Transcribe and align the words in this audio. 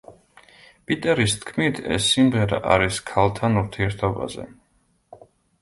პიტერის 0.91 1.35
თქმით 1.43 1.81
ეს 1.97 2.09
სიმღერა 2.15 2.61
არის 2.77 2.99
ქალთან 3.11 3.63
ურთიერთობაზე. 3.63 4.49